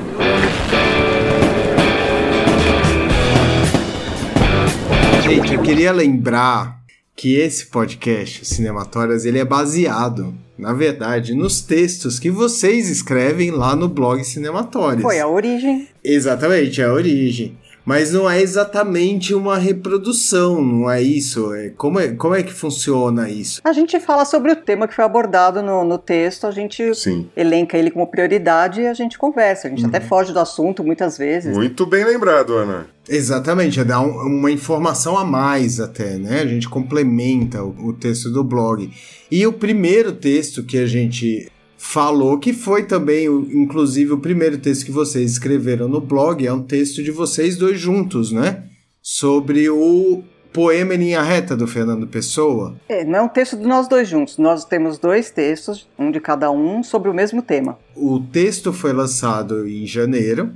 [5.23, 6.81] Gente, eu queria lembrar
[7.15, 13.77] que esse podcast Cinematórias ele é baseado, na verdade, nos textos que vocês escrevem lá
[13.77, 15.03] no blog Cinematórias.
[15.03, 15.87] Foi a origem.
[16.03, 17.55] Exatamente, é a origem
[17.89, 21.55] mas não é exatamente uma reprodução, não é isso?
[21.55, 23.63] É, como, é, como é que funciona isso?
[23.65, 27.31] A gente fala sobre o tema que foi abordado no, no texto, a gente Sim.
[27.35, 29.69] elenca ele como prioridade e a gente conversa.
[29.69, 29.89] A gente uhum.
[29.89, 31.57] até foge do assunto muitas vezes.
[31.57, 32.89] Muito bem lembrado, Ana.
[33.09, 36.43] Exatamente, é dar um, uma informação a mais até, né?
[36.43, 38.93] A gente complementa o, o texto do blog.
[39.31, 44.85] E o primeiro texto que a gente falou que foi também, inclusive, o primeiro texto
[44.85, 48.65] que vocês escreveram no blog, é um texto de vocês dois juntos, né?
[49.01, 52.75] Sobre o poema em linha reta do Fernando Pessoa.
[52.89, 54.39] É, não é um texto de nós dois juntos.
[54.39, 57.79] Nós temos dois textos, um de cada um, sobre o mesmo tema.
[57.95, 60.51] O texto foi lançado em janeiro,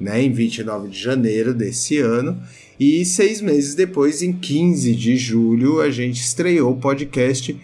[0.00, 2.42] né, em 29 de janeiro desse ano,
[2.78, 7.56] e seis meses depois, em 15 de julho, a gente estreou o podcast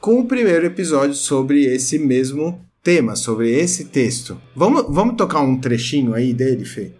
[0.00, 4.40] com o primeiro episódio sobre esse mesmo tema, sobre esse texto.
[4.56, 6.92] Vamos, vamos tocar um trechinho aí dele, Fê?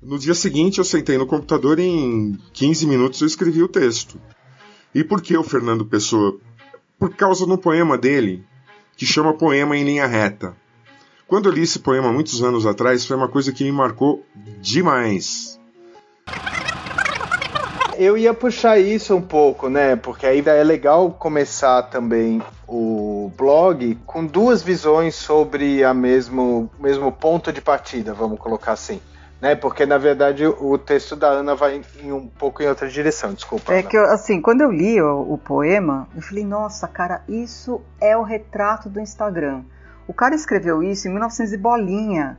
[0.00, 4.20] No dia seguinte, eu sentei no computador e em 15 minutos eu escrevi o texto.
[4.94, 6.38] E por que o Fernando Pessoa?
[6.98, 8.44] Por causa do poema dele,
[8.96, 10.56] que chama Poema em Linha Reta.
[11.26, 14.24] Quando eu li esse poema muitos anos atrás, foi uma coisa que me marcou
[14.60, 15.60] demais
[18.00, 19.94] eu ia puxar isso um pouco, né?
[19.94, 27.12] Porque aí é legal começar também o blog com duas visões sobre a mesmo mesmo
[27.12, 29.02] ponto de partida, vamos colocar assim.
[29.38, 33.32] Né, porque na verdade o texto da Ana vai em um pouco em outra direção,
[33.32, 33.72] desculpa.
[33.72, 33.88] É Ana.
[33.88, 38.14] que eu, assim, quando eu li o, o poema, eu falei, nossa, cara, isso é
[38.14, 39.62] o retrato do Instagram.
[40.06, 42.38] O cara escreveu isso em 1900 e bolinha.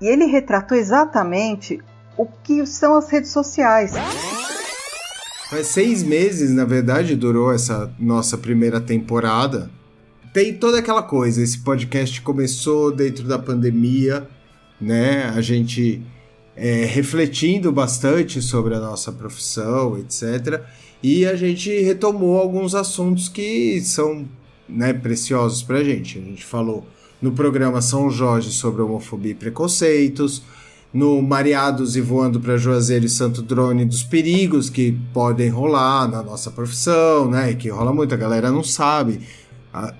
[0.00, 1.80] E ele retratou exatamente
[2.16, 3.92] o que são as redes sociais.
[5.50, 9.68] Faz seis meses, na verdade, durou essa nossa primeira temporada.
[10.32, 11.42] Tem toda aquela coisa.
[11.42, 14.28] Esse podcast começou dentro da pandemia,
[14.80, 15.24] né?
[15.24, 16.00] A gente
[16.54, 20.62] é, refletindo bastante sobre a nossa profissão, etc.
[21.02, 24.28] E a gente retomou alguns assuntos que são
[24.68, 26.16] né, preciosos pra gente.
[26.16, 26.86] A gente falou
[27.20, 30.44] no programa São Jorge sobre homofobia e preconceitos
[30.92, 36.22] no Mareados e Voando para Juazeiro e Santo Drone dos perigos que podem rolar na
[36.22, 37.52] nossa profissão, né?
[37.52, 39.20] E que rola muito, a galera não sabe.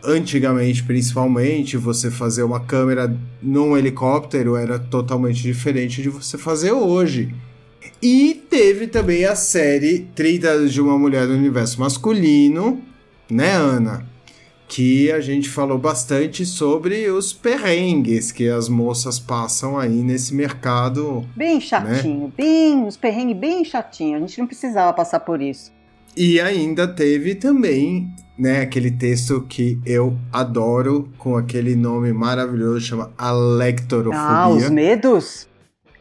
[0.04, 7.32] Antigamente, principalmente, você fazer uma câmera num helicóptero era totalmente diferente de você fazer hoje.
[8.02, 12.80] E teve também a série 30 anos de uma mulher do universo masculino,
[13.30, 14.09] né, Ana?
[14.70, 21.26] Que a gente falou bastante sobre os perrengues que as moças passam aí nesse mercado.
[21.34, 21.60] Bem né?
[21.60, 22.32] chatinho, né?
[22.36, 24.16] bem, os perrengues bem chatinho.
[24.16, 25.72] A gente não precisava passar por isso.
[26.16, 33.12] E ainda teve também, né, aquele texto que eu adoro, com aquele nome maravilhoso, chama
[33.18, 34.20] Alectorofobia.
[34.20, 35.48] Ah, os medos?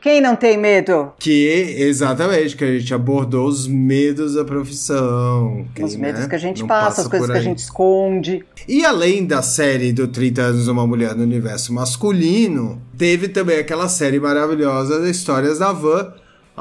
[0.01, 1.11] Quem não tem medo?
[1.19, 5.65] Que, exatamente, que a gente abordou os medos da profissão.
[5.75, 8.45] Que, os medos né, que a gente passa, passa, as coisas que a gente esconde.
[8.67, 13.59] E além da série do 30 anos de uma mulher no universo masculino, teve também
[13.59, 16.13] aquela série maravilhosa das histórias da Van,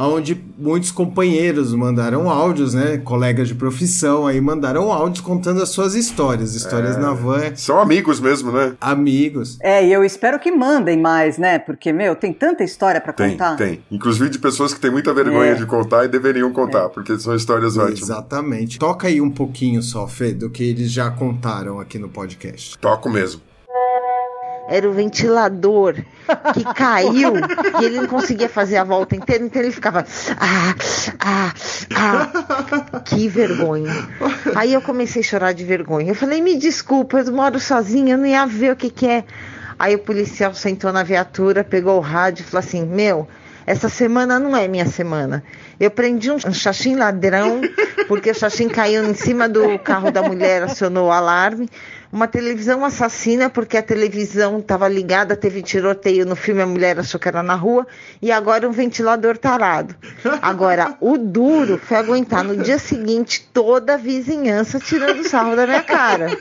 [0.07, 2.99] onde muitos companheiros mandaram áudios, né?
[2.99, 7.01] Colegas de profissão aí mandaram áudios contando as suas histórias, histórias É.
[7.01, 8.75] na van, São amigos mesmo, né?
[8.81, 9.59] amigos.
[9.61, 11.59] É, e eu espero que mandem mais, né?
[11.59, 13.57] Porque, meu, tem tanta história pra Tem, contar.
[13.57, 13.81] tem.
[13.91, 15.55] Inclusive de pessoas que têm muita vergonha É.
[15.55, 18.03] de contar e deveriam contar, porque são histórias ótimas.
[18.03, 18.79] Exatamente.
[18.79, 22.79] Toca aí um pouquinho só, Fê, do que eles já contaram aqui no podcast.
[22.79, 23.41] Toco mesmo.
[24.69, 25.97] Era o ventilador
[26.53, 27.33] que caiu
[27.81, 30.05] e ele não conseguia fazer a volta inteira, então ele ficava.
[30.39, 30.75] Ah,
[31.21, 31.53] ah,
[31.97, 33.01] ah.
[33.01, 33.93] Que vergonha.
[34.55, 36.11] Aí eu comecei a chorar de vergonha.
[36.11, 39.25] Eu falei, me desculpa, eu moro sozinha, eu não ia ver o que, que é.
[39.79, 43.29] Aí o policial sentou na viatura, pegou o rádio e falou assim: Meu,
[43.65, 45.45] essa semana não é minha semana.
[45.79, 47.61] Eu prendi um, xaxim ladrão,
[48.09, 51.69] porque o xaxim caiu em cima do carro da mulher, acionou o alarme.
[52.11, 57.21] Uma televisão assassina, porque a televisão estava ligada, teve tiroteio no filme, a mulher achou
[57.21, 57.87] que era na rua.
[58.23, 59.95] E agora um ventilador tarado.
[60.41, 65.83] Agora, o duro foi aguentar no dia seguinte toda a vizinhança tirando sarro da minha
[65.83, 66.29] cara.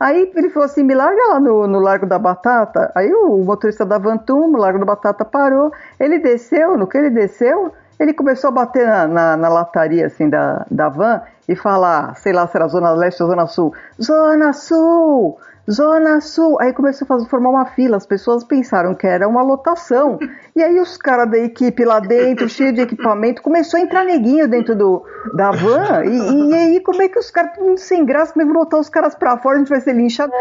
[0.00, 2.90] Aí ele falou assim: me larga lá no, no Largo da Batata.
[2.94, 5.70] Aí o motorista da Vantum, o Largo da Batata parou.
[5.98, 10.28] Ele desceu, no que ele desceu, ele começou a bater na, na, na lataria assim
[10.28, 14.54] da, da van e falar, sei lá se era Zona Leste ou Zona Sul: Zona
[14.54, 15.38] Sul!
[15.70, 16.58] Zona Sul!
[16.60, 20.18] Aí começou a fazer, formar uma fila, as pessoas pensaram que era uma lotação.
[20.56, 24.48] E aí os caras da equipe lá dentro, cheio de equipamento, começou a entrar neguinho
[24.48, 25.04] dentro do,
[25.34, 26.04] da van.
[26.06, 27.52] E, e aí, como é que os caras,
[27.82, 30.32] sem graça, como é que botar os caras pra fora, a gente vai ser linchado?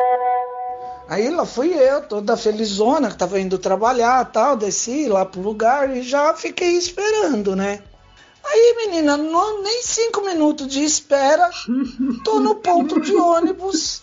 [1.09, 5.89] Aí lá fui eu, toda felizona, que tava indo trabalhar tal, desci lá pro lugar
[5.95, 7.81] e já fiquei esperando, né?
[8.45, 11.49] Aí, menina, não, nem cinco minutos de espera,
[12.23, 14.01] tô no ponto de ônibus.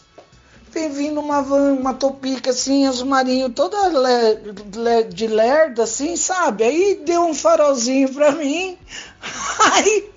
[0.70, 6.16] Vem vindo uma van, uma topica assim, azul marinho, toda le- le- de lerda, assim,
[6.16, 6.64] sabe?
[6.64, 8.76] Aí deu um farolzinho pra mim.
[9.72, 10.10] Aí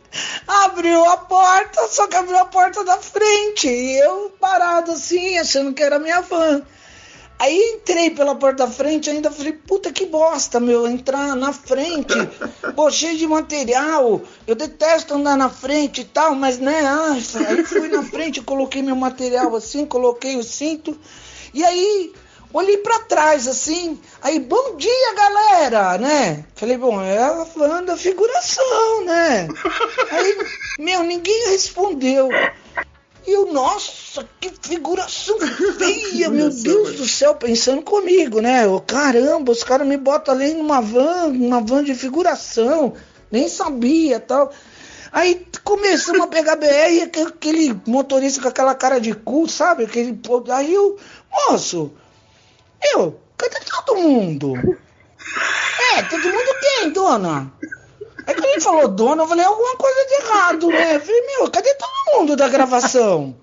[0.47, 3.69] abriu a porta, só que abriu a porta da frente.
[3.69, 6.61] E eu parado assim, achando que era minha van.
[7.39, 12.13] Aí entrei pela porta da frente, ainda falei, puta que bosta, meu, entrar na frente,
[12.75, 17.63] pô, cheio de material, eu detesto andar na frente e tal, mas né, ai, aí
[17.63, 20.99] fui na frente, coloquei meu material assim, coloquei o cinto,
[21.53, 22.11] e aí
[22.51, 26.43] olhei pra trás assim, aí, bom dia galera, né?
[26.55, 29.47] Falei, bom, é a van da figuração, né?
[30.11, 30.37] Aí,
[30.77, 32.29] meu, ninguém respondeu.
[33.25, 33.91] E eu, nossa,
[34.39, 35.37] que figuração
[35.77, 38.65] feia, meu Deus do céu, pensando comigo, né?
[38.65, 42.93] Eu, caramba, os caras me botam ali numa van, uma van de figuração,
[43.31, 44.51] nem sabia tal.
[45.11, 49.85] Aí começamos a pegar BR, aquele- aquele motorista com aquela cara de cu, sabe?
[49.85, 50.19] Aquele,
[50.53, 50.97] aí eu,
[51.49, 51.91] moço,
[52.93, 54.53] eu, cadê todo mundo?
[55.95, 57.51] É, todo mundo quem, dona?
[58.25, 60.95] Aí quando ele falou dona, eu falei alguma coisa de errado, né?
[60.95, 63.35] Eu falei, meu, cadê todo mundo da gravação?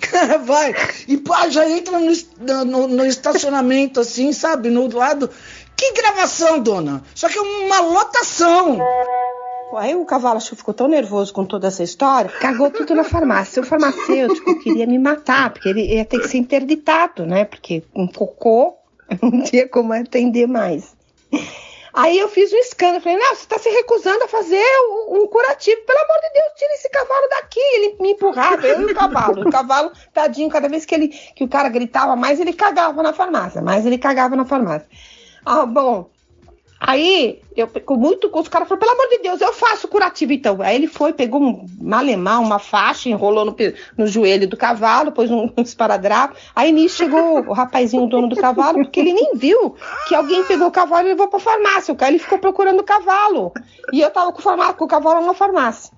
[0.00, 0.72] Cara, vai,
[1.08, 5.28] e pá, já entra no, no, no estacionamento assim, sabe, no lado.
[5.76, 7.02] Que gravação, dona?
[7.14, 8.78] Só que é uma lotação.
[9.76, 13.60] Aí o cavalo ficou tão nervoso com toda essa história, cagou tudo na farmácia.
[13.60, 17.44] O farmacêutico queria me matar, porque ele ia ter que ser interditado, né?
[17.44, 18.76] Porque um cocô
[19.20, 20.94] não tinha como atender mais.
[21.94, 25.26] Aí eu fiz um escândalo, falei, não, você está se recusando a fazer um, um
[25.28, 27.60] curativo, pelo amor de Deus, tira esse cavalo daqui.
[27.60, 29.46] Ele me empurrava, eu e o cavalo.
[29.46, 33.12] O cavalo, tadinho, cada vez que, ele, que o cara gritava mais, ele cagava na
[33.12, 34.88] farmácia, mais ele cagava na farmácia.
[35.46, 36.10] Ah, bom,
[36.86, 40.34] Aí, eu com muito custo, o cara falou, pelo amor de Deus, eu faço curativo
[40.34, 40.60] então.
[40.60, 43.56] Aí ele foi, pegou um malemar, uma faixa, enrolou no,
[43.96, 46.36] no joelho do cavalo, pôs um, um esparadrapo.
[46.54, 49.74] Aí nisso chegou o rapazinho, o dono do cavalo, porque ele nem viu
[50.08, 51.94] que alguém pegou o cavalo e levou pra farmácia.
[51.94, 53.50] O cara ele ficou procurando o cavalo.
[53.90, 55.90] E eu tava com o, farmá- com o cavalo na farmácia.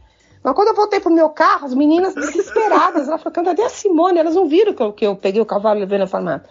[0.44, 4.20] Mas quando eu voltei pro meu carro, as meninas desesperadas, elas falaram, cadê a Simone?
[4.20, 6.48] Elas não viram que eu, que eu peguei o cavalo e levei na farmácia.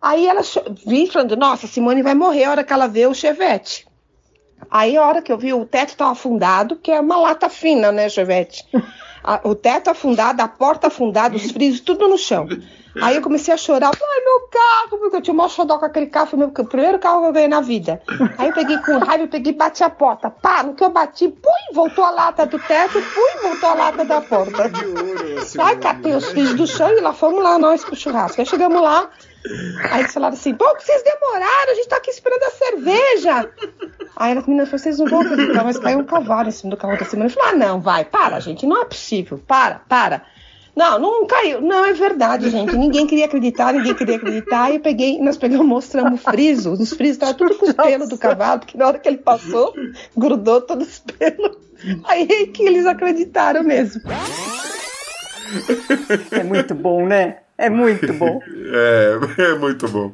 [0.00, 0.42] Aí ela
[0.86, 3.86] vi falando, nossa, a Simone vai morrer a hora que ela vê o chevette.
[4.70, 7.90] Aí a hora que eu vi o teto estava afundado, que é uma lata fina,
[7.92, 8.64] né, chevette?
[9.24, 12.46] A- o teto afundado, a porta afundada, os frisos, tudo no chão.
[13.02, 15.84] Aí eu comecei a chorar, ai meu carro, porque eu tinha o maior xodó com
[15.84, 18.00] aquele carro, foi meu, o primeiro carro que eu ganhei na vida.
[18.38, 20.30] Aí eu peguei com raiva, eu peguei e bati a porta.
[20.30, 24.04] Pá, no que eu bati, pui, voltou a lata do teto, pui, voltou a lata
[24.04, 24.70] da porta.
[25.60, 28.40] Aí catei os frisos do chão e lá fomos lá nós pro churrasco.
[28.40, 29.10] Aí chegamos lá,
[29.90, 33.50] Aí eles falaram assim, pô, vocês demoraram, a gente tá aqui esperando a cerveja.
[34.16, 36.76] Aí as meninas falaram, vocês não vão acreditar, mas caiu um cavalo em cima do
[36.76, 37.30] carro da semana.
[37.30, 40.22] Eu falei, ah, não, vai, para, gente, não é possível, para, para.
[40.78, 41.60] Não, não caiu.
[41.60, 42.76] Não, é verdade, gente.
[42.76, 44.70] Ninguém queria acreditar, ninguém queria acreditar.
[44.70, 46.72] E eu peguei, nós pegamos, mostramos friso.
[46.72, 49.74] Os frisos estavam tudo com os pelos do cavalo, porque na hora que ele passou,
[50.16, 51.56] grudou todos os pelos.
[52.04, 54.02] Aí que eles acreditaram mesmo.
[56.30, 57.38] É muito bom, né?
[57.58, 58.40] É muito bom.
[58.70, 59.18] É,
[59.52, 60.12] é muito bom.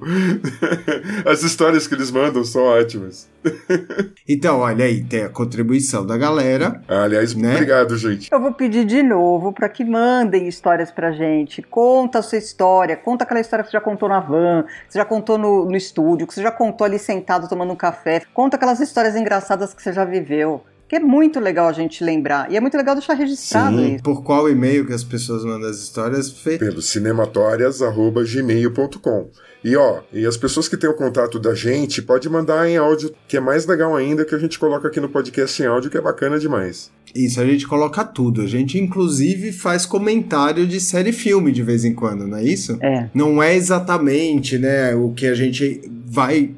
[1.27, 3.29] As histórias que eles mandam são ótimas.
[4.27, 6.81] Então, olha aí, tem a contribuição da galera.
[6.89, 7.53] Aliás, Né?
[7.55, 8.31] obrigado, gente.
[8.33, 11.61] Eu vou pedir de novo para que mandem histórias pra gente.
[11.63, 14.99] Conta a sua história, conta aquela história que você já contou na van, que você
[14.99, 18.23] já contou no, no estúdio, que você já contou ali sentado tomando um café.
[18.33, 20.63] Conta aquelas histórias engraçadas que você já viveu.
[20.89, 22.53] Que é muito legal a gente lembrar.
[22.53, 24.05] E é muito legal deixar registrado Sim, isso.
[24.05, 26.31] por qual e-mail que as pessoas mandam as histórias?
[26.31, 26.59] Fe...
[26.59, 29.31] Pelo cinematórias.gmail.com.
[29.65, 33.15] E ó, e as pessoas que têm o contato da gente, pode mandar em áudio,
[33.27, 35.97] que é mais legal ainda, que a gente coloca aqui no podcast em áudio, que
[35.97, 36.91] é bacana demais.
[37.15, 38.43] Isso, a gente coloca tudo.
[38.43, 42.45] A gente, inclusive, faz comentário de série e filme de vez em quando, não é
[42.45, 42.77] isso?
[42.83, 43.09] É.
[43.15, 46.51] Não é exatamente, né, o que a gente vai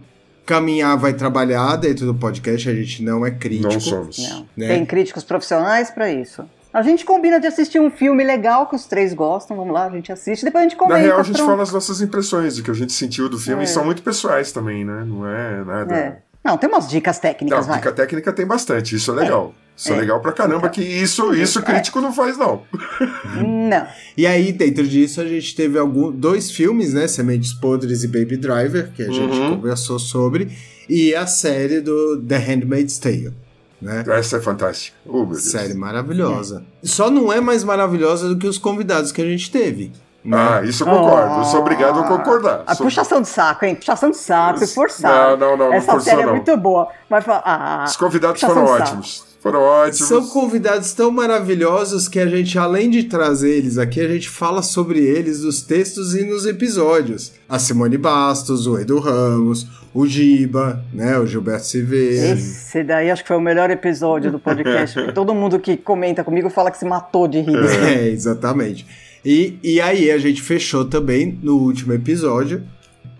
[0.46, 2.68] caminhar, vai trabalhar dentro do podcast.
[2.70, 3.72] A gente não é crítico.
[3.72, 4.16] Não somos.
[4.18, 4.46] Não.
[4.56, 4.68] Né?
[4.68, 6.44] Tem críticos profissionais pra isso.
[6.72, 9.56] A gente combina de assistir um filme legal que os três gostam.
[9.56, 10.44] Vamos lá, a gente assiste.
[10.44, 10.98] Depois a gente comenta.
[10.98, 11.48] Na real, a gente pronto.
[11.48, 13.64] fala as nossas impressões, do que a gente sentiu do filme, É.
[13.64, 15.02] e são muito pessoais também, né?
[15.06, 15.94] Não é nada.
[15.94, 16.18] É.
[16.46, 17.76] Não, tem umas dicas Não, técnicas, vai.
[17.78, 19.54] dica técnica tem bastante, isso é legal.
[19.76, 20.00] Isso é, É.
[20.00, 22.62] legal pra caramba, que isso, isso crítico não faz, não.
[23.36, 23.86] Não.
[24.16, 27.06] E aí, dentro disso, a gente teve algum, dois filmes, né?
[27.08, 29.56] Sementes Podres e Baby Driver, que a gente Uhum.
[29.56, 30.48] conversou sobre,
[30.88, 33.32] e a série do The Handmaid's Tale.
[33.82, 34.02] Né?
[34.08, 34.96] Essa é fantástica.
[35.04, 35.34] Oh.
[35.34, 36.64] Série maravilhosa.
[36.82, 39.92] Só não é mais maravilhosa do que os convidados que a gente teve.
[40.26, 40.36] Né?
[40.36, 41.38] Ah, isso eu concordo.
[41.38, 42.64] Eu sou obrigado a concordar.
[42.66, 43.74] A Sou- puxação de saco, hein?
[43.76, 45.36] Puxação de saco e forçado.
[45.38, 46.32] Não, não, não, não Essa forçou, série é não.
[46.34, 46.88] muito boa.
[47.08, 48.82] Mas ah, Os convidados foram saco.
[48.82, 49.24] ótimos.
[49.40, 50.08] Foram ótimos.
[50.08, 54.60] São convidados tão maravilhosos que a gente, além de trazer eles aqui, a gente fala
[54.60, 57.32] sobre eles nos textos e nos episódios.
[57.48, 59.64] A Simone Bastos, o Edu Ramos,
[59.94, 61.16] o Giba, né?
[61.18, 62.32] O Gilberto Silveira.
[62.36, 65.00] Esse daí acho que foi o melhor episódio do podcast.
[65.14, 67.56] todo mundo que comenta comigo fala que se matou de rir.
[67.86, 68.84] É, exatamente.
[69.28, 72.62] E, e aí a gente fechou também no último episódio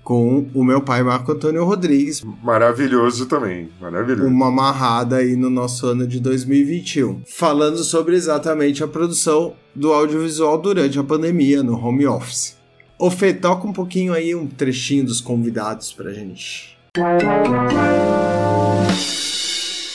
[0.04, 3.70] com o meu pai Marco Antônio Rodrigues, Maravilhoso também.
[3.80, 4.28] Maravilhoso.
[4.28, 10.56] uma amarrada aí no nosso ano de 2021, falando sobre exatamente a produção do audiovisual
[10.58, 12.56] durante a pandemia no home office.
[12.96, 16.78] Ô Fê, toca um pouquinho aí, um trechinho dos convidados pra gente.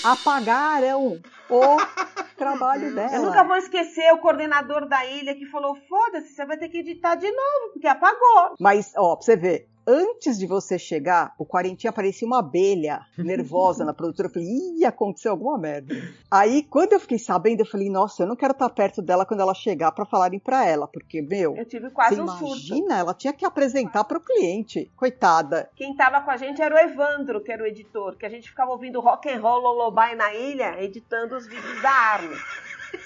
[0.04, 1.20] Apagaram o
[2.38, 3.16] trabalho dela.
[3.16, 6.80] Eu nunca vou esquecer o coordenador da ilha que falou: foda-se, você vai ter que
[6.80, 8.56] editar de novo, porque apagou.
[8.60, 13.84] Mas, ó, pra você ver, antes de você chegar, o Quarentinha parecia uma abelha nervosa
[13.86, 14.28] na produtora.
[14.28, 15.96] Eu falei, ih, aconteceu alguma merda.
[16.30, 19.42] Aí, quando eu fiquei sabendo, eu falei, nossa, eu não quero estar perto dela quando
[19.42, 22.46] ela chegar pra falarem pra ela, porque, meu, Eu tive quase um surto.
[22.46, 24.92] imagina, ela tinha que apresentar pro cliente.
[24.96, 25.70] Coitada.
[25.76, 28.50] Quem tava com a gente era o Evandro, que era o editor, que a gente
[28.50, 32.36] ficava ouvindo rock and roll lullaby na ilha, editando os vídeos da Armin.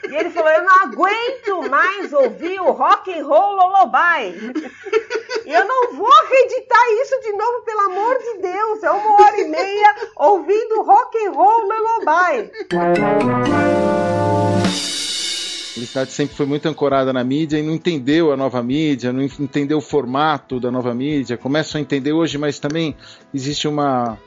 [0.09, 4.53] E ele falou: "Eu não aguento mais ouvir o rock and roll lullaby.
[5.45, 8.83] Eu não vou reeditar isso de novo, pelo amor de Deus.
[8.83, 12.51] É uma hora e meia ouvindo rock and roll lullaby.
[15.75, 19.77] Felicidade sempre foi muito ancorada na mídia e não entendeu a nova mídia, não entendeu
[19.77, 21.37] o formato da nova mídia.
[21.37, 22.95] Começam a entender hoje, mas também
[23.33, 24.17] existe uma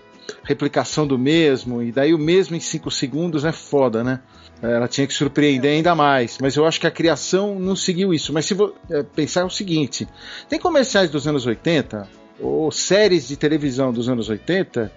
[0.43, 4.21] replicação do mesmo, e daí o mesmo em 5 segundos é foda, né?
[4.61, 8.33] Ela tinha que surpreender ainda mais, mas eu acho que a criação não seguiu isso.
[8.33, 10.09] Mas se vou é, pensar o seguinte:
[10.49, 12.09] tem comerciais dos anos 80,
[12.41, 14.91] ou séries de televisão dos anos 80,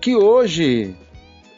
[0.00, 0.94] que hoje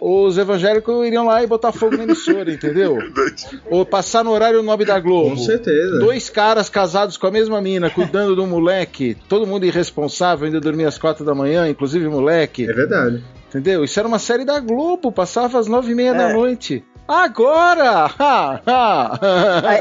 [0.00, 2.99] os evangélicos iriam lá e botar fogo na emissora, entendeu?
[3.71, 5.30] Ou passar no horário nobre da Globo.
[5.30, 5.99] Com certeza.
[5.99, 10.61] Dois caras casados com a mesma mina, cuidando de um moleque, todo mundo irresponsável, ainda
[10.61, 12.64] dormia às quatro da manhã, inclusive o moleque.
[12.64, 13.23] É verdade.
[13.49, 13.83] Entendeu?
[13.83, 16.33] Isso era uma série da Globo, passava às nove e meia da É.
[16.33, 16.85] noite.
[17.07, 18.07] Agora!
[18.19, 19.19] Ha, ha.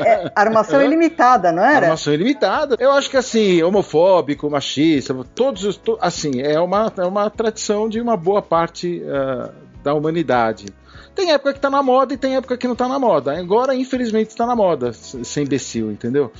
[0.05, 1.85] É, armação ilimitada, não era?
[1.87, 2.75] Armação ilimitada.
[2.79, 5.77] Eu acho que assim, homofóbico, machista, todos os.
[5.77, 9.51] to- assim, é uma, é uma tradição de uma boa parte ah,
[9.83, 10.67] da humanidade.
[11.15, 13.37] Tem época que tá na moda e tem época que não tá na moda.
[13.37, 16.31] Agora, infelizmente, tá na moda ser imbecil, entendeu?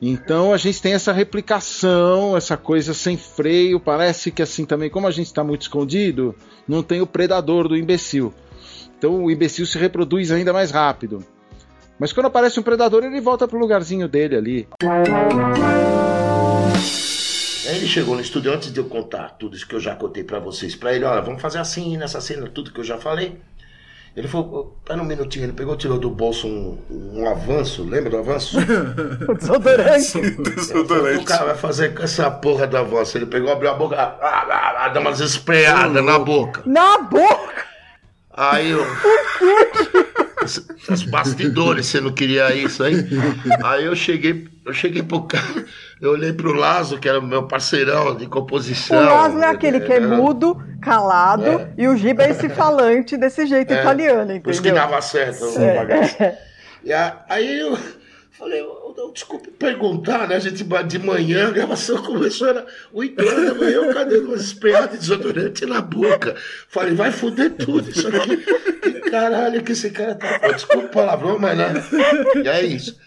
[0.00, 3.80] Então a gente tem essa replicação, essa coisa sem freio.
[3.80, 6.34] Parece que assim também, como a gente está muito escondido,
[6.68, 8.32] não tem o predador do imbecil.
[8.98, 11.24] Então o imbecil se reproduz ainda mais rápido.
[11.98, 14.68] Mas quando aparece um predador, ele volta pro lugarzinho dele ali.
[17.68, 20.22] Aí ele chegou no estúdio antes de eu contar tudo isso que eu já contei
[20.22, 23.40] pra vocês, pra ele, olha, vamos fazer assim nessa cena, tudo que eu já falei.
[24.16, 28.16] Ele falou, pera um minutinho, ele pegou, tirou do bolso um, um avanço, lembra do
[28.16, 28.58] avanço?
[29.28, 30.16] O desodorante.
[31.20, 33.18] O cara vai fazer com essa porra do avanço.
[33.18, 36.62] Ele pegou, abriu a boca, ah, ah, ah, dá umas espreadas na boca.
[36.64, 37.55] Na boca?
[38.36, 38.84] Aí eu.
[40.90, 42.94] Os bastidores, você não queria isso aí?
[43.64, 45.64] Aí eu cheguei, eu cheguei pro cara,
[46.00, 49.02] eu olhei pro Lazo, que era meu parceirão de O composição.
[49.04, 51.68] Lázaro é aquele que é mudo, calado, É.
[51.76, 54.88] e o Giba é esse falante desse jeito É, italiano, Por isso que entendeu?
[54.88, 55.74] dava certo o É.
[55.74, 56.16] bagaço.
[56.84, 57.76] E aí eu
[58.38, 60.36] falei, eu, eu, desculpe perguntar, né?
[60.36, 64.90] A gente de manhã, a gravação começou, era 8 horas da manhã, eu cadê espreadas
[64.92, 66.36] de desodorante na boca?
[66.68, 68.36] Falei, vai foder tudo isso aqui.
[68.82, 70.38] Que caralho que esse cara tá.
[70.48, 71.72] Desculpa o palavrão, mas né?
[72.44, 72.98] E é isso.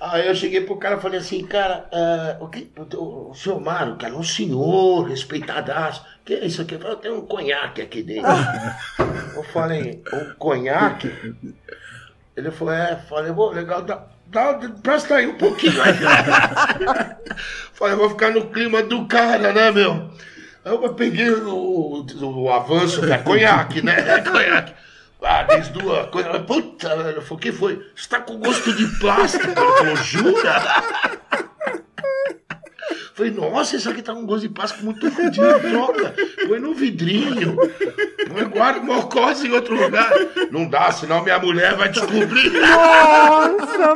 [0.00, 3.60] Aí eu cheguei pro cara e falei assim, cara, é, o, que, o, o senhor
[3.60, 6.02] Mário, cara, um senhor respeitadaço.
[6.24, 6.74] Que é isso aqui?
[6.74, 8.30] Eu falei, tem um conhaque aqui dentro.
[9.36, 11.12] Eu falei, um conhaque?
[12.34, 15.94] Ele falou, é, falei, pô, legal, dá, dá, presta aí um pouquinho aí.
[17.74, 20.10] falei, vou ficar no clima do cara, né, meu?
[20.64, 23.96] Aí eu peguei o, o avanço, que é conhaque, né?
[23.98, 24.74] É conhaque.
[25.22, 26.42] Ah, desde duas coisas.
[26.42, 27.86] Puta, velho, falei, o que foi?
[27.94, 29.44] Você tá com gosto de plástico?
[29.46, 31.49] Ele falou, jura?
[33.20, 36.14] Falei, nossa, isso aqui tá com gosto de plástico muito fodido, troca.
[36.48, 37.54] Põe no vidrinho.
[38.32, 40.10] Põe, guarda coisa em outro lugar.
[40.50, 42.50] Não dá, senão minha mulher vai descobrir.
[42.58, 43.92] Nossa,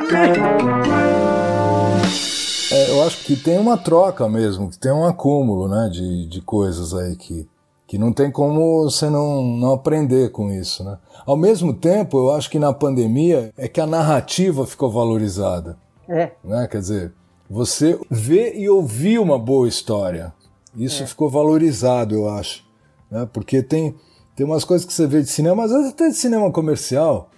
[2.71, 6.41] É, eu acho que tem uma troca mesmo, que tem um acúmulo né, de, de
[6.41, 7.47] coisas aí que,
[7.87, 10.83] que não tem como você não, não aprender com isso.
[10.83, 10.99] Né?
[11.25, 15.79] Ao mesmo tempo, eu acho que na pandemia é que a narrativa ficou valorizada.
[16.07, 16.29] É.
[16.43, 16.67] Né?
[16.67, 17.13] Quer dizer,
[17.49, 20.33] você vê e ouvir uma boa história.
[20.75, 21.07] Isso É.
[21.07, 22.63] ficou valorizado, eu acho.
[23.09, 23.27] Né?
[23.31, 23.95] Porque tem,
[24.35, 27.29] tem umas coisas que você vê de cinema, às vezes até de cinema comercial,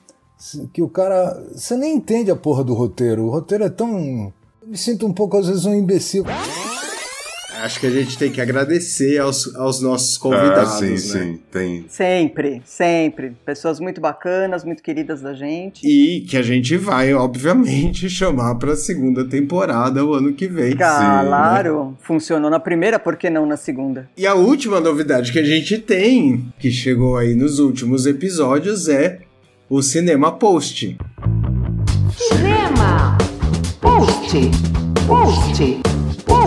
[0.73, 1.43] que o cara.
[1.53, 3.25] Você nem entende a porra do roteiro.
[3.25, 4.31] O roteiro é tão.
[4.61, 6.23] Eu me sinto um pouco, às vezes, um imbecil.
[7.59, 10.97] Acho que a gente tem que agradecer aos, aos nossos convidados, Ah, sim, né?
[10.97, 11.85] sim, tem.
[11.89, 13.33] Sempre, sempre.
[13.45, 15.81] Pessoas muito bacanas, muito queridas da gente.
[15.85, 20.75] E que a gente vai, obviamente, chamar para a segunda temporada o ano que vem.
[20.75, 24.07] Claro, funcionou na primeira, por que não na segunda?
[24.15, 29.19] E a última novidade que a gente tem, que chegou aí nos últimos episódios, é
[29.69, 30.95] o Cinema Post.
[32.15, 33.17] Cinema.
[33.81, 34.51] Post.
[35.07, 35.96] Post.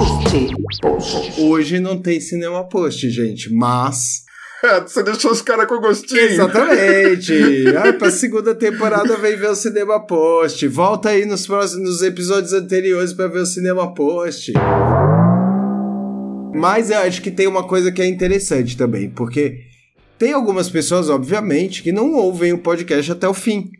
[0.00, 1.42] Post.
[1.42, 4.24] Hoje não tem Cinema Post, gente, mas.
[4.64, 6.20] É, você deixou os caras com gostinho.
[6.20, 7.34] Exatamente!
[7.76, 10.66] ah, pra segunda temporada vem ver o Cinema Post.
[10.68, 14.54] Volta aí nos próximos nos episódios anteriores pra ver o Cinema Post.
[16.54, 19.58] Mas eu acho que tem uma coisa que é interessante também, porque
[20.18, 23.70] tem algumas pessoas, obviamente, que não ouvem o podcast até o fim,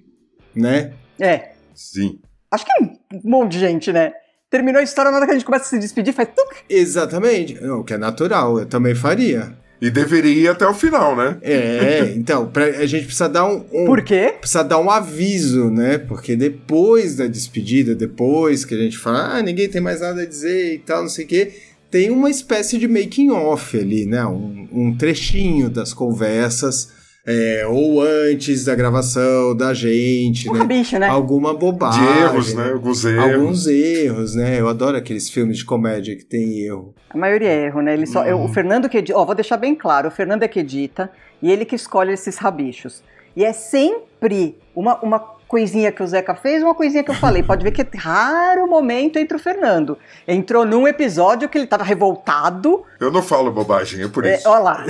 [0.55, 0.93] né?
[1.19, 1.53] É.
[1.75, 2.19] Sim.
[2.51, 4.13] Acho que é um monte de gente, né?
[4.51, 6.57] Terminou a história, na hora que a gente começa a se despedir, faz tuc.
[6.69, 7.55] Exatamente.
[7.63, 9.55] Não, o que é natural, eu também faria.
[9.81, 11.39] E deveria ir até o final, né?
[11.41, 13.87] É, então, pra, a gente precisa dar um, um.
[13.87, 14.35] Por quê?
[14.39, 15.97] Precisa dar um aviso, né?
[15.99, 20.27] Porque depois da despedida, depois que a gente fala, ah, ninguém tem mais nada a
[20.27, 21.53] dizer e tal, não sei o quê,
[21.91, 24.27] tem uma espécie de making off ali, né?
[24.27, 27.00] Um, um trechinho das conversas.
[27.31, 30.59] É, ou antes da gravação da gente, Um né?
[30.59, 31.09] rabicho, né?
[31.09, 32.03] Alguma bobagem.
[32.03, 32.71] De erros, né?
[32.73, 33.35] Alguns erros.
[33.35, 34.61] Alguns erros, né?
[34.61, 36.95] Eu adoro aqueles filmes de comédia que tem erro.
[37.09, 37.95] A maioria é erro, né?
[37.95, 40.49] Ele só, eu- o Fernando que edita, ó, vou deixar bem claro, o Fernando é
[40.49, 41.11] que edita
[41.43, 43.03] e ele que escolhe esses rabichos.
[43.37, 45.19] E é sempre uma, uma
[45.51, 47.43] coisinha que o Zeca fez, uma coisinha que eu falei.
[47.43, 49.99] Pode ver que é raro momento entre o Fernando.
[50.27, 52.85] Entrou num episódio que ele tava revoltado.
[53.01, 54.49] Eu não falo bobagem, é por É, isso.
[54.49, 54.85] olha lá,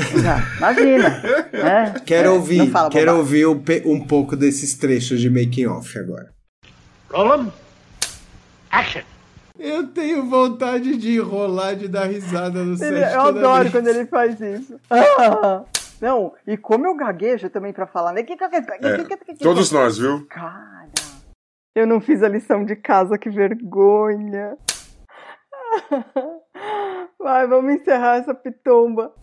[0.59, 1.23] imagina.
[1.53, 1.95] né?
[2.05, 6.29] Quero É, ouvir, quero ouvir um, um pouco desses trechos de making off agora.
[7.11, 7.51] Roland,
[8.71, 9.03] action.
[9.59, 12.89] Eu tenho vontade de enrolar, de dar risada no set.
[12.93, 13.73] Ele- eu toda adoro vez.
[13.73, 14.75] quando ele faz isso.
[14.91, 15.63] Ah,
[16.01, 18.23] não, e como eu gaguejo também pra falar, né?
[18.23, 20.27] É, todos nós, viu?
[20.29, 20.89] Cara,
[21.75, 24.57] eu não fiz a lição de casa, que vergonha.
[27.19, 29.15] Vai, vamos encerrar essa pitomba.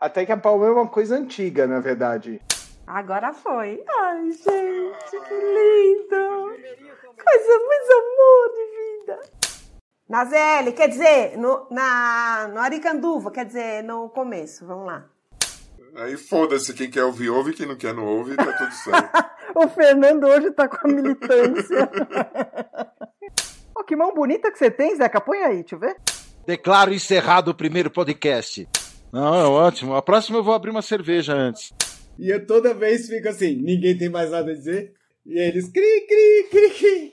[0.00, 2.40] Até que a Palma é uma coisa antiga, na verdade.
[2.86, 3.82] Agora foi.
[3.88, 6.52] Ai, gente, que lindo.
[7.02, 8.64] Coisa mais amor de
[9.00, 9.20] vida.
[10.08, 14.66] Na ZL, quer dizer, no, na, no Aricanduva, quer dizer, no começo.
[14.66, 15.11] Vamos lá.
[15.94, 19.32] Aí foda-se, quem quer ouvir, ouve, quem não quer, não ouve, tá tudo certo.
[19.54, 21.90] O Fernando hoje tá com a militância.
[23.76, 25.20] oh, que mão bonita que você tem, Zeca.
[25.20, 25.94] Põe aí, deixa eu ver.
[26.46, 28.66] Declaro encerrado o primeiro podcast.
[29.12, 29.94] Não, é ótimo.
[29.94, 31.70] A próxima eu vou abrir uma cerveja antes.
[32.18, 34.94] E eu toda vez fico assim, ninguém tem mais nada a dizer.
[35.26, 37.12] E eles cri, cri, cri, cri.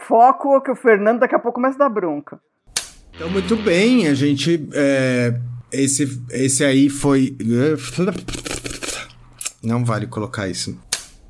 [0.00, 2.38] Foco que o Fernando daqui a pouco começa a dar bronca.
[3.14, 4.68] Então, muito bem, a gente.
[4.74, 5.32] é,
[5.72, 7.36] esse, esse aí foi.
[9.62, 10.78] Não vale colocar isso.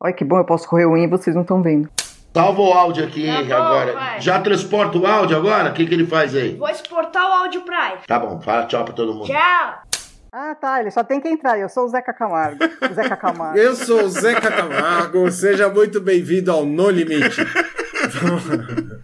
[0.01, 1.88] Olha que bom, eu posso correr o unha e vocês não estão vendo.
[2.35, 3.92] Salva o áudio aqui Tá bom, agora.
[3.94, 4.20] vai.
[4.20, 5.70] Já transporta o áudio agora?
[5.70, 6.55] O que, que ele faz aí?
[6.57, 8.01] Vou exportar o áudio pra ele.
[8.07, 9.27] Tá bom, fala tchau pra todo mundo.
[9.27, 9.83] Tchau.
[10.31, 11.59] Ah, tá, ele só tem que entrar.
[11.59, 12.59] Eu sou o Zeca Camargo.
[12.94, 13.59] Zeca Camargo.
[13.59, 17.40] Eu sou o Zeca Camargo, seja muito bem-vindo ao No Limite.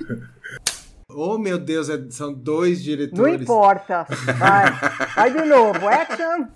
[1.15, 3.41] oh, meu Deus, é- são dois Não diretores.
[3.43, 4.07] importa.
[4.39, 4.73] Vai.
[5.15, 5.87] Vai de novo.
[5.89, 6.47] Action.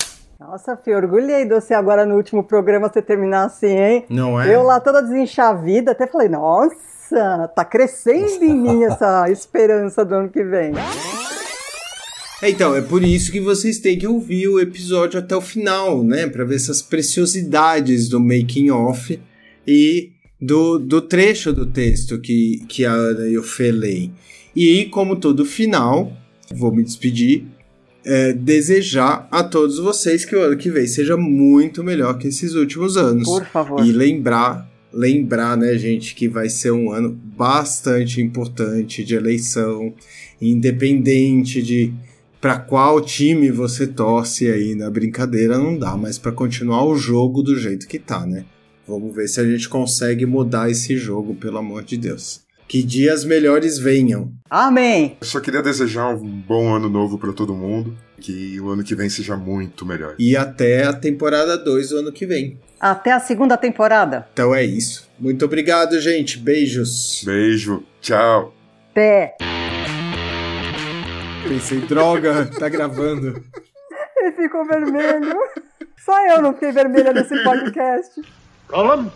[0.41, 4.05] Nossa, Fê, orgulhei de você agora no último programa você terminar assim, hein?
[4.09, 4.55] Não é?
[4.55, 10.29] Eu lá toda desenchavida, até falei, nossa, tá crescendo em mim essa esperança do ano
[10.29, 10.73] que vem.
[12.41, 16.29] Então, é por isso que vocês têm que ouvir o episódio até o final, né?
[16.29, 19.21] Pra ver essas preciosidades do making off
[19.67, 24.15] e do, do trecho do texto que, que a Ana e o Fê leem.
[24.55, 26.13] E, como todo final,
[26.55, 27.47] vou me despedir,
[28.05, 32.55] é, desejar a todos vocês que o ano que vem seja muito melhor que esses
[32.55, 33.29] últimos anos.
[33.29, 33.85] Por favor.
[33.85, 39.93] E lembrar, lembrar, né, gente, que vai ser um ano bastante importante de eleição,
[40.41, 41.93] independente de
[42.41, 47.43] para qual time você torce aí na brincadeira, não dá mais para continuar o jogo
[47.43, 48.45] do jeito que tá, né?
[48.87, 52.41] Vamos ver se a gente consegue mudar esse jogo, pelo amor de Deus.
[52.69, 54.31] Que dias melhores venham.
[54.51, 55.17] Amém.
[55.23, 57.97] Eu só queria desejar um bom ano novo pra todo mundo.
[58.21, 60.15] Que o ano que vem seja muito melhor.
[60.19, 62.61] E até a temporada 2 do ano que vem.
[62.79, 64.29] Até a segunda temporada.
[64.35, 65.09] Então é isso.
[65.19, 66.39] Muito obrigado, gente.
[66.39, 67.23] Beijos.
[67.25, 68.55] Beijo, tchau.
[68.91, 69.37] Até.
[71.49, 73.43] Pensei, droga, tá gravando.
[74.19, 75.39] Ele ficou vermelho.
[76.05, 78.21] Só eu não fiquei vermelha nesse podcast.
[78.69, 79.11] Roland?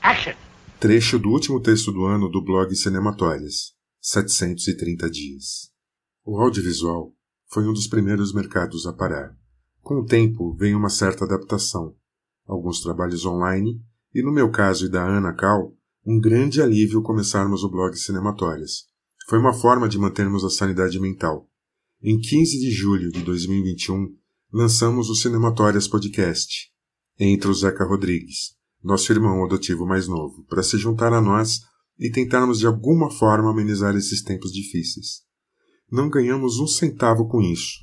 [0.00, 0.49] Action!
[0.80, 5.70] Trecho do último texto do ano do blog Cinematórias, 730 dias.
[6.24, 7.14] O audiovisual
[7.50, 9.36] foi um dos primeiros mercados a parar.
[9.82, 11.94] Com o tempo veio uma certa adaptação,
[12.46, 13.78] alguns trabalhos online
[14.14, 18.86] e, no meu caso e da Ana Cal, um grande alívio começarmos o blog Cinematórias.
[19.28, 21.46] Foi uma forma de mantermos a sanidade mental.
[22.02, 24.16] Em 15 de julho de 2021,
[24.50, 26.72] lançamos o Cinematórias Podcast,
[27.18, 31.60] entre o Zeca Rodrigues, nosso irmão adotivo mais novo, para se juntar a nós
[31.98, 35.22] e tentarmos de alguma forma amenizar esses tempos difíceis.
[35.90, 37.78] Não ganhamos um centavo com isso.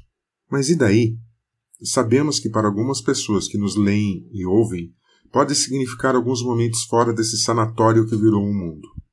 [0.50, 1.18] Mas e daí?
[1.84, 4.92] Sabemos que para algumas pessoas que nos leem e ouvem,
[5.32, 8.88] pode significar alguns momentos fora desse sanatório que virou um mundo.